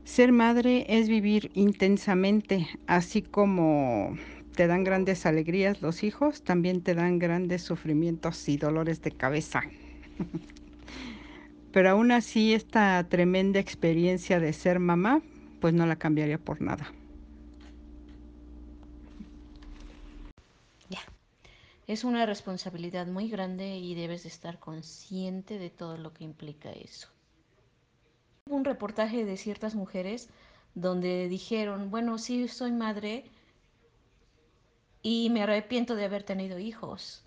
[0.03, 4.17] Ser madre es vivir intensamente, así como
[4.55, 9.61] te dan grandes alegrías los hijos, también te dan grandes sufrimientos y dolores de cabeza.
[11.71, 15.21] Pero aún así esta tremenda experiencia de ser mamá,
[15.61, 16.91] pues no la cambiaría por nada.
[21.89, 26.69] Es una responsabilidad muy grande y debes de estar consciente de todo lo que implica
[26.69, 27.07] eso.
[28.45, 30.29] Un reportaje de ciertas mujeres
[30.75, 33.25] donde dijeron, bueno, sí, soy madre
[35.01, 37.23] y me arrepiento de haber tenido hijos.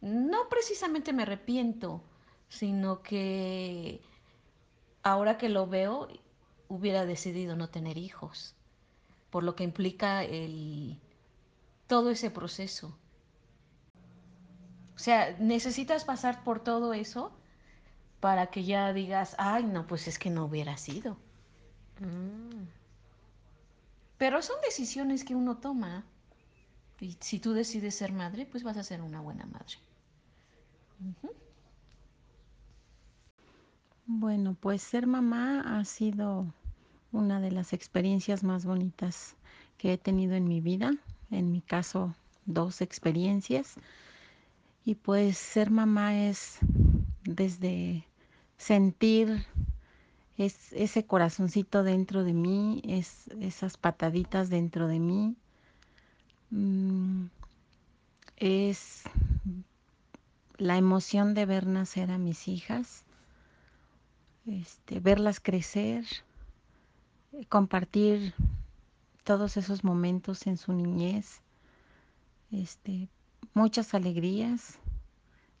[0.00, 2.02] No precisamente me arrepiento,
[2.48, 4.00] sino que
[5.04, 6.08] ahora que lo veo,
[6.66, 8.56] hubiera decidido no tener hijos,
[9.30, 10.98] por lo que implica el,
[11.86, 12.98] todo ese proceso.
[14.96, 17.32] O sea, necesitas pasar por todo eso
[18.20, 21.16] para que ya digas, ay, no, pues es que no hubiera sido.
[22.00, 22.64] Mm.
[24.16, 26.04] Pero son decisiones que uno toma.
[27.00, 29.76] Y si tú decides ser madre, pues vas a ser una buena madre.
[34.06, 36.46] Bueno, pues ser mamá ha sido
[37.12, 39.36] una de las experiencias más bonitas
[39.76, 40.92] que he tenido en mi vida.
[41.30, 42.14] En mi caso,
[42.46, 43.74] dos experiencias.
[44.84, 46.58] Y pues ser mamá es
[47.24, 48.06] desde
[48.58, 49.46] sentir
[50.36, 55.36] ese corazoncito dentro de mí, es, esas pataditas dentro de mí.
[56.50, 57.26] Mm,
[58.36, 59.04] es
[60.58, 63.04] la emoción de ver nacer a mis hijas,
[64.46, 66.04] este, verlas crecer,
[67.48, 68.34] compartir
[69.24, 71.40] todos esos momentos en su niñez,
[72.52, 73.08] este,
[73.52, 74.78] muchas alegrías,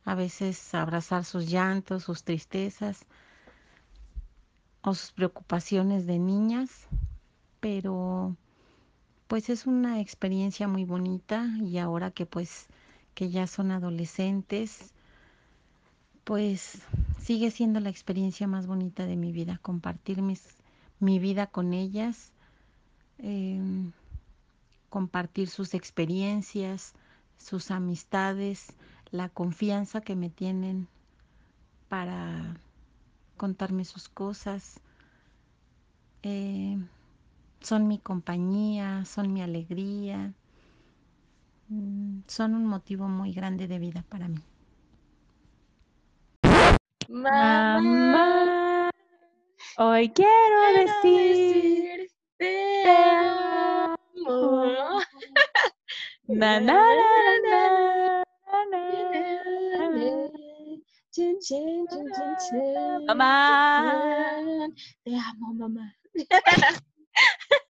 [0.04, 3.04] a veces abrazar sus llantos, sus tristezas
[4.82, 6.70] o sus preocupaciones de niñas,
[7.60, 8.36] pero
[9.28, 12.66] pues es una experiencia muy bonita y ahora que pues
[13.14, 14.92] que ya son adolescentes,
[16.24, 16.78] pues
[17.22, 20.20] sigue siendo la experiencia más bonita de mi vida, compartir
[21.00, 22.32] mi vida con ellas,
[23.18, 23.92] em,
[24.90, 26.94] compartir sus experiencias,
[27.38, 28.74] sus amistades,
[29.10, 30.88] la confianza que me tienen
[31.88, 32.56] para
[33.36, 34.80] contarme sus cosas.
[36.22, 36.78] Eh,
[37.60, 40.32] son mi compañía, son mi alegría,
[41.68, 44.42] mm, son un motivo muy grande de vida para mí.
[47.08, 48.90] Mamá,
[49.76, 53.94] hoy quiero, decir, te amo.
[56.26, 57.23] Na, na, na,
[61.14, 63.78] 亲亲亲亲亲妈妈。
[65.04, 65.80] 哎呀妈妈妈。